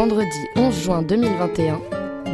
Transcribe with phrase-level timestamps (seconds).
[0.00, 1.78] vendredi 11 juin 2021,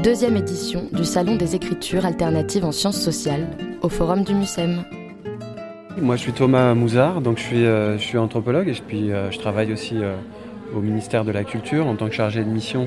[0.01, 3.45] deuxième édition du Salon des écritures alternatives en sciences sociales
[3.83, 4.85] au Forum du MUSEM.
[6.01, 9.11] Moi je suis Thomas Mouzard, donc je suis, euh, je suis anthropologue et je, puis,
[9.11, 10.15] euh, je travaille aussi euh,
[10.77, 12.87] au ministère de la Culture en tant que chargé de mission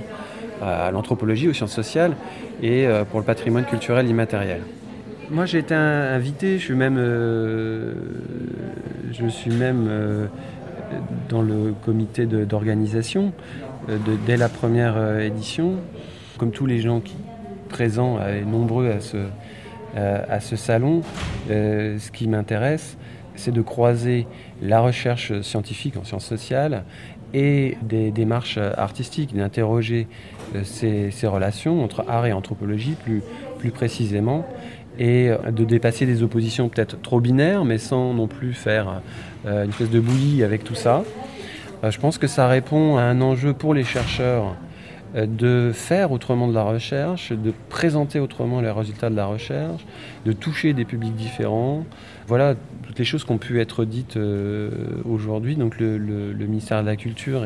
[0.62, 2.16] à l'anthropologie, aux sciences sociales
[2.64, 4.62] et pour le patrimoine culturel immatériel.
[5.30, 6.96] Moi j'ai été invité, je suis même,
[9.12, 10.30] je suis même
[11.28, 13.34] dans le comité d'organisation
[14.26, 15.76] dès la première édition.
[16.38, 17.16] Comme tous les gens qui,
[17.70, 21.02] présents et nombreux à ce, salon,
[21.48, 22.98] ce qui m'intéresse,
[23.36, 24.28] c'est de croiser
[24.62, 26.84] la recherche scientifique en sciences sociales
[27.34, 30.08] et des démarches artistiques, d'interroger
[30.56, 33.22] euh, ces, relations entre art et anthropologie plus,
[33.60, 34.46] plus précisément,
[34.98, 39.02] et de dépasser des oppositions peut-être trop binaires, mais sans non plus faire
[39.46, 41.04] euh, une espèce de bouillie avec tout ça.
[41.84, 44.56] Euh, je pense que ça répond à un enjeu pour les chercheurs
[45.16, 49.84] de faire autrement de la recherche, de présenter autrement les résultats de la recherche,
[50.26, 51.84] de toucher des publics différents.
[52.28, 52.54] Voilà
[52.90, 54.70] toutes les choses qui ont pu être dites euh,
[55.06, 55.56] aujourd'hui.
[55.56, 57.46] Donc le, ministère de la Culture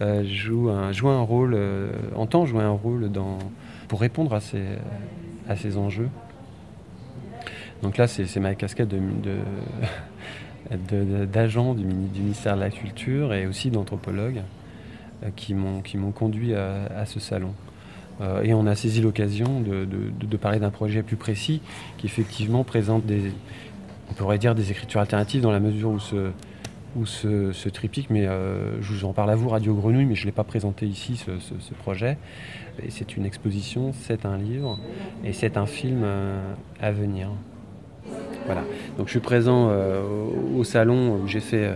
[0.00, 3.38] euh, joue, un, rôle, euh, entend jouer un rôle dans,
[3.88, 4.62] pour répondre à ces,
[5.48, 6.08] à ces enjeux.
[7.82, 9.00] Donc là, c'est ma casquette de,
[10.76, 14.42] d'agent du, ministère de la Culture et aussi d'anthropologue.
[15.24, 17.54] Euh, qui m'ont conduit à, ce salon.
[18.20, 21.60] Euh, et on a saisi l'occasion de, parler d'un projet plus précis
[21.98, 23.32] qui effectivement présente des,
[24.20, 26.30] on dire des écritures alternatives dans la mesure où ce,
[26.96, 30.22] où ce, triptyque, mais euh, je vous en parle à vous, Radio Grenouille, mais je
[30.22, 32.18] ne l'ai pas présenté ici, ce, projet.
[32.82, 34.80] Et c'est une exposition, c'est un livre,
[35.24, 36.04] et c'est un film
[36.80, 37.30] à venir.
[38.46, 38.62] Voilà.
[38.98, 39.70] Donc je suis présent
[40.56, 41.70] au, salon où j'ai fait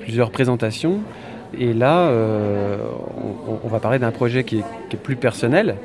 [0.00, 1.00] plusieurs présentations.
[1.58, 2.76] Et là, euh,
[3.64, 5.76] on, va parler d'un projet qui est, plus personnel.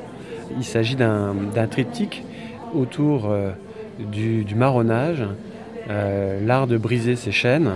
[0.58, 1.34] Il s'agit d'un
[1.70, 2.24] triptyque
[2.74, 3.52] autour euh,
[4.00, 5.24] du, marronnage,
[5.90, 7.72] euh, l'art de briser ses chaînes,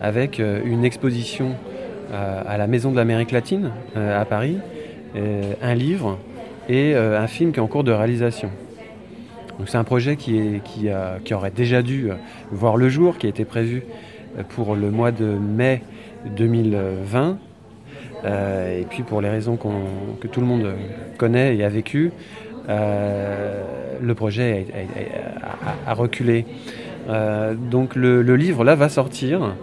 [0.00, 1.54] avec une exposition
[2.12, 4.58] à la Maison de l'Amérique latine à Paris,
[5.14, 6.18] un livre
[6.68, 8.50] et un film qui est en cours de réalisation.
[9.66, 12.10] C'est un projet qui, qui, aurait déjà dû
[12.50, 13.82] voir le jour, qui a été prévu
[14.50, 15.82] pour le mois de mai
[16.36, 17.38] 2020.
[18.24, 20.66] Euh, et puis pour les raisons que tout le monde
[21.18, 22.12] connaît et a vécu,
[22.68, 23.62] euh,
[24.00, 24.66] le projet
[25.86, 26.46] a, reculé.
[27.08, 29.56] Euh, donc le, livre là va sortir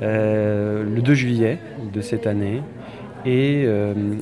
[0.00, 1.58] le 2 juillet
[1.92, 2.62] de cette année
[3.26, 3.66] et,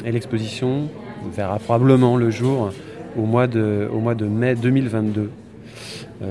[0.05, 0.89] l'exposition
[1.35, 2.73] verra probablement le jour
[3.17, 3.89] au mois de,
[4.27, 5.31] mai 2022.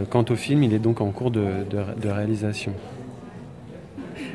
[0.09, 2.73] quant au film, il est donc en cours de réalisation.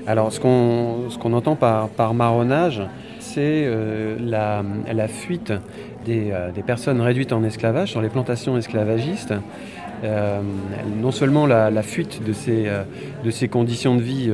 [0.08, 2.80] Alors, ce qu'on entend par, marronnage,
[3.18, 5.52] c'est euh, la, fuite
[6.08, 9.34] euh, des, personnes réduites en esclavage sur les plantations esclavagistes.
[10.04, 10.40] Euh,
[11.00, 12.32] non seulement la, fuite de
[13.30, 14.30] ces, conditions de vie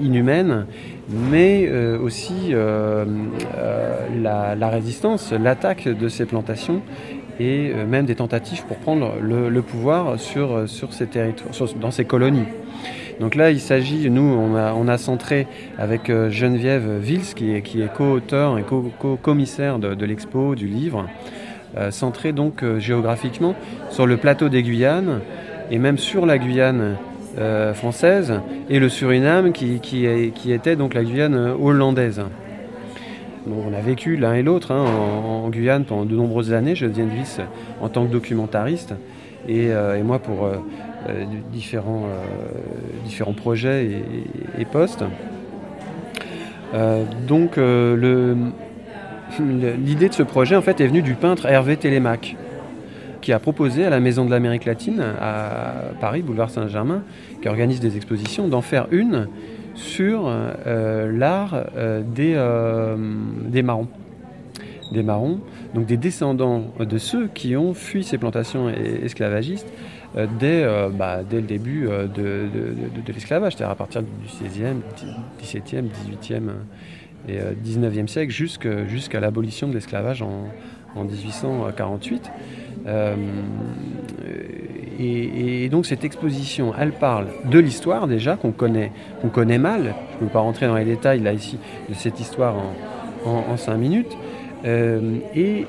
[0.00, 0.66] inhumaines,
[1.08, 2.52] mais aussi
[4.22, 6.82] la, résistance, l'attaque de ces plantations
[7.40, 12.46] et même des tentatives pour prendre le, pouvoir sur, ces territoires, dans ces colonies.
[13.20, 15.46] Donc là, il s'agit, nous, on a, centré
[15.76, 21.06] avec euh, Geneviève Vils, qui est, qui est co-auteur et co-commissaire de, l'expo, du livre,
[21.06, 21.47] euh,
[21.90, 23.54] centré donc euh, géographiquement
[23.90, 25.20] sur le plateau des Guyanes
[25.70, 26.96] et même sur la Guyane
[27.74, 30.06] française et le Suriname qui,
[30.50, 32.22] était donc la Guyane hollandaise.
[33.46, 37.46] on a vécu l'un et l'autre hein, en, Guyane pendant de nombreuses années, Geneviève Vils
[37.80, 38.94] en tant que documentariste
[39.46, 39.70] et,
[40.02, 40.48] moi pour
[41.08, 44.02] euh, différents, euh, projets
[44.58, 45.04] et, postes.
[46.74, 47.04] Euh,
[49.38, 52.36] l'idée de ce projet en fait est venue du peintre Hervé Télémac
[53.20, 57.02] qui a proposé à la Maison de l'Amérique latine à Paris, boulevard Saint-Germain,
[57.42, 59.26] qui organise des expositions, d'en faire une
[59.74, 60.32] sur
[60.64, 61.64] l'art
[62.14, 62.40] des,
[63.48, 63.88] des marrons.
[64.92, 65.40] Des marrons,
[65.74, 69.66] donc des descendants de ceux qui ont fui ces plantations esclavagistes
[70.16, 74.08] euh, dès, euh, bah, dès le début euh, de, de, l'esclavage, c'est-à-dire à partir du
[74.26, 74.76] 16e,
[75.42, 76.50] 17e, 18e
[77.28, 80.48] et 19e siècle jusqu'à l'abolition de l'esclavage en,
[80.94, 82.30] en, 1848.
[85.00, 89.94] Et, donc cette exposition, elle parle de l'histoire déjà qu'on connaît, qu'on connaît mal.
[90.10, 92.56] Je ne peux pas rentrer dans les détails là ici de cette histoire
[93.24, 94.16] en, en, cinq minutes.
[94.64, 95.66] et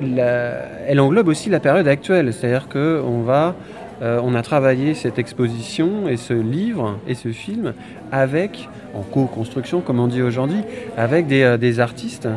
[0.00, 3.56] elle englobe aussi la période actuelle, c'est-à-dire qu'on va
[4.00, 7.74] on a travaillé cette exposition et ce livre et ce film
[8.12, 10.62] avec, en co-construction comme on dit aujourd'hui,
[10.96, 12.28] avec des, artistes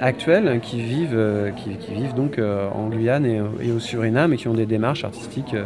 [0.00, 1.52] actuels qui vivent,
[1.90, 5.56] vivent donc en Guyane et, au Suriname et qui ont des démarches artistiques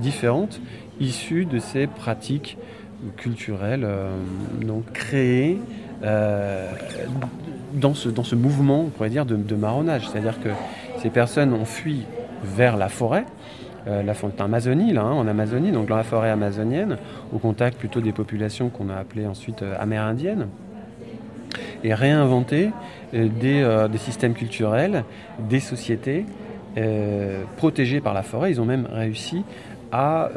[0.00, 0.60] différentes
[0.98, 2.58] issues de ces pratiques
[3.16, 3.86] culturelles
[4.60, 5.58] donc créées
[7.74, 10.08] dans ce, dans ce mouvement, on pourrait dire, de, marronnage.
[10.08, 10.50] C'est-à-dire que
[11.02, 12.02] ces personnes ont fui
[12.44, 13.24] vers la forêt,
[13.86, 16.98] euh, la forêt Amazonie, hein, en Amazonie, donc dans la forêt amazonienne,
[17.32, 20.48] au contact plutôt des populations qu'on a appelées ensuite euh, amérindiennes,
[21.82, 22.70] et réinventer
[23.14, 25.04] euh, des, systèmes culturels,
[25.48, 26.26] des sociétés
[27.56, 28.52] protégées par la forêt.
[28.52, 29.42] Ils ont même réussi
[29.90, 30.28] à,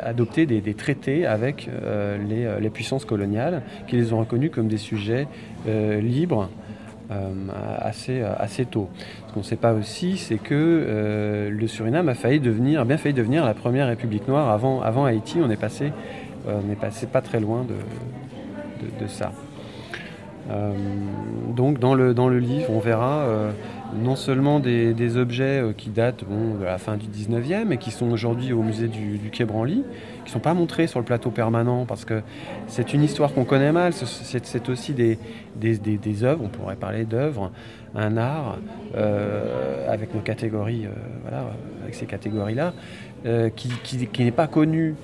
[0.00, 5.26] adopter des, traités avec euh, les, puissances coloniales qui les ont reconnus comme des sujets
[5.66, 6.48] libres
[7.80, 8.88] assez, assez tôt.
[9.28, 13.14] Ce qu'on ne sait pas aussi, c'est que le Suriname a failli devenir, bien failli
[13.14, 15.38] devenir la première république noire avant, avant Haïti.
[15.42, 15.92] On est passé,
[16.46, 19.32] on est passé pas très loin de, de ça.
[21.56, 23.26] donc dans le, dans le livre, on verra
[23.94, 28.10] non seulement des, objets euh, qui datent de la fin du 19e et qui sont
[28.10, 29.82] aujourd'hui au musée du, Quai Branly,
[30.18, 32.22] qui ne sont pas montrés sur le plateau permanent parce que
[32.66, 35.18] c'est une histoire qu'on connaît mal, c'est aussi des,
[35.56, 37.50] des, œuvres, on pourrait parler d'œuvres,
[37.94, 38.58] un art
[38.96, 40.90] euh, avec nos catégories, euh,
[41.22, 41.44] voilà,
[41.82, 42.72] avec ces catégories-là,
[43.54, 44.94] qui, n'est pas connu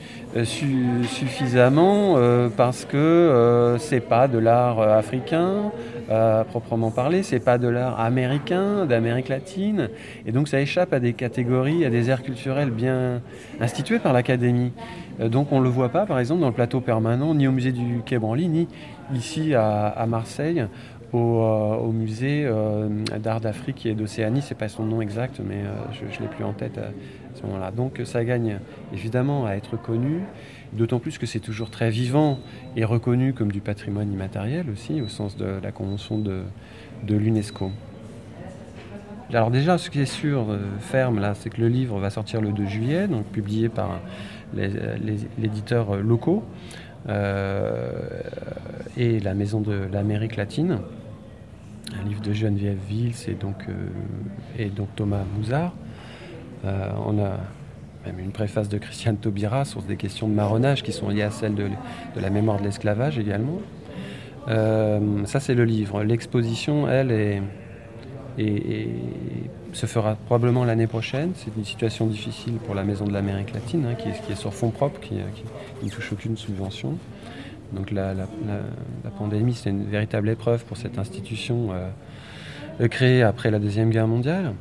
[0.45, 2.17] suffisamment
[2.57, 5.71] parce que c'est pas de l'art africain,
[6.11, 9.91] à proprement parler, c'est pas de l'art américain, d'Amérique latine,
[10.25, 13.21] et donc ça échappe à des catégories, à des aires culturelles bien
[13.61, 14.73] instituées par l'Académie.
[15.21, 17.53] Euh, donc on ne le voit pas, par exemple, dans le plateau permanent, ni au
[17.53, 18.69] musée du Quai Branly, ni
[19.15, 20.67] ici à, Marseille,
[21.13, 22.89] au, euh, musée euh,
[23.19, 25.63] d'art d'Afrique et d'Océanie, c'est pas son nom exact, mais
[25.93, 26.91] je ne l'ai plus en tête à
[27.35, 27.71] ce moment-là.
[27.71, 28.59] Donc ça gagne
[28.93, 30.23] évidemment à être connu,
[30.73, 32.39] D'autant plus que c'est toujours très vivant
[32.77, 36.43] et reconnu comme du patrimoine immatériel aussi, au sens de la convention de,
[37.09, 37.71] l'UNESCO.
[39.33, 42.41] Alors déjà, ce qui est sûr, euh, ferme, là, c'est que le livre va sortir
[42.41, 44.01] le 2 juillet, donc publié par
[44.55, 44.71] les,
[45.39, 46.86] l'éditeur locaux euh,
[48.97, 50.81] et la Maison de l'Amérique latine.
[51.95, 53.73] Un livre de Geneviève Vils et donc, euh,
[54.59, 55.73] et donc Thomas Mouzard.
[56.65, 57.39] on a
[58.07, 61.31] même une préface de Christiane Taubira sur des questions de marronnage qui sont liées à
[61.31, 61.69] celles de,
[62.17, 63.59] la mémoire de l'esclavage également.
[64.49, 66.05] Euh, ça, c'est le livre.
[66.05, 67.43] L'exposition, elle, est,
[69.73, 71.33] se fera probablement l'année prochaine.
[71.35, 74.71] C'est une situation difficile pour la Maison de l'Amérique latine, hein, qui, est, sur fonds
[74.71, 75.15] propres, qui,
[75.83, 76.99] ne touche aucune subvention.
[77.73, 78.15] Donc la,
[79.19, 81.69] pandémie, c'est une véritable épreuve pour cette institution
[82.81, 84.55] euh, créée après la Deuxième Guerre mondiale.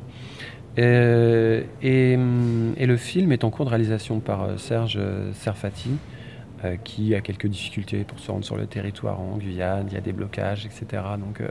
[0.78, 4.98] Euh, hum, et, le film est en cours de réalisation par euh, Serge
[5.32, 6.15] Serfati, euh,
[6.84, 10.00] qui a quelques difficultés pour se rendre sur le territoire en Guyane, il y a
[10.00, 11.02] des blocages, etc.
[11.18, 11.42] Donc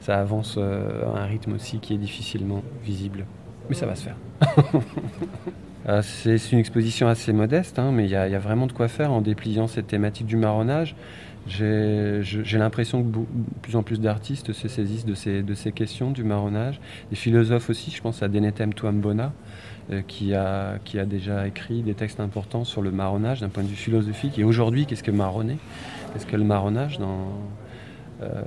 [0.00, 3.26] ça avance à un rythme aussi qui est difficilement visible.
[3.68, 4.16] Mais ça va se faire.
[6.02, 9.20] c'est une exposition assez modeste, hein, mais il y, a vraiment de quoi faire en
[9.20, 10.94] dépliant cette thématique du marronnage.
[11.46, 13.24] J'ai l'impression que de
[13.62, 16.80] plus en plus d'artistes se saisissent de ces, de ces questions du marronnage.
[17.10, 19.28] Des philosophes aussi, je pense à Denetem Tuambona, euh,
[20.06, 23.68] qui, a, qui a déjà écrit des textes importants sur le marronnage d'un point de
[23.68, 24.38] vue philosophique.
[24.38, 25.58] Et aujourd'hui, qu'est-ce que marronner?
[26.12, 27.28] Qu'est-ce que le marronnage dans,
[28.22, 28.42] euh,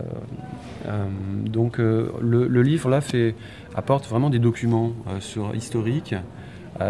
[0.88, 1.06] euh,
[1.46, 3.36] donc le, livre là fait,
[3.75, 6.15] apporte vraiment des documents sur, historiques.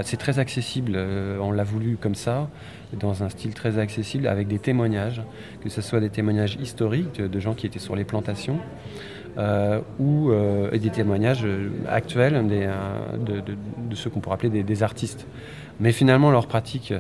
[0.04, 0.98] c'est très accessible,
[1.42, 2.50] on l'a voulu comme ça
[2.94, 5.22] dans un style très accessible avec des témoignages,
[5.62, 8.60] que ce soit des témoignages historiques de, gens qui étaient sur les plantations
[9.38, 11.46] euh, ou euh, des témoignages
[11.90, 15.28] actuels des, euh, de, ceux qu'on pourrait appeler des, artistes.
[15.82, 16.94] Mais finalement, leur pratique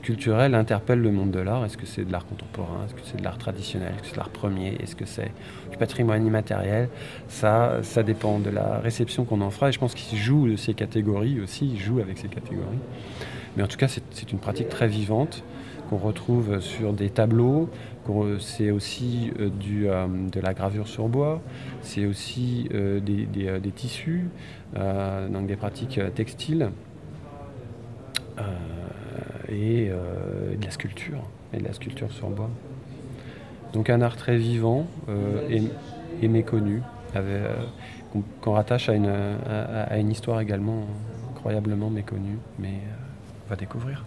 [0.00, 1.64] culturelle interpelle le monde de l'art.
[1.64, 2.84] Est-ce que c'est de l'art contemporain?
[2.86, 3.92] Est-ce que c'est de l'art traditionnel?
[3.94, 4.76] Est-ce que c'est de l'art premier?
[4.80, 5.32] Est-ce que c'est
[5.70, 6.88] du patrimoine immatériel?
[7.26, 9.68] Ça, ça dépend de la réception qu'on en fera.
[9.68, 12.78] Et je pense qu'ils jouent de ces catégories aussi, ils jouent avec ces catégories.
[13.56, 15.42] Mais en tout cas, c'est une pratique très vivante
[15.92, 17.68] qu'on retrouve sur des tableaux.
[18.40, 21.42] C'est aussi euh, euh, de la gravure sur bois,
[21.82, 24.28] c'est aussi euh, des, tissus,
[24.74, 26.70] donc des pratiques textiles
[29.48, 31.22] et de la sculpture,
[31.52, 32.50] et de la sculpture sur bois.
[33.74, 34.86] Donc un art très vivant
[36.22, 36.82] et, méconnu,
[38.40, 39.12] qu'on rattache à une,
[39.46, 40.86] à une histoire également
[41.30, 42.38] incroyablement méconnue.
[42.58, 42.80] Mais,
[43.56, 44.02] découvrir.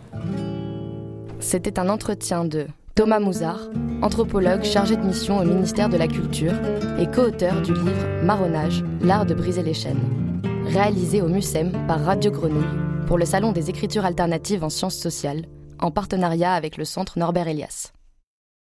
[1.45, 3.69] C'était un entretien de Thomas Mouzard,
[4.01, 6.53] anthropologue chargé de mission au ministère de la Culture
[6.97, 12.31] et co-auteur du livre Marronnage, l'art de briser les chaînes, réalisé au MUSEM par Radio
[12.31, 15.45] Grenouille pour le Salon des écritures alternatives en sciences sociales,
[15.77, 17.91] en partenariat avec le Centre Norbert Elias.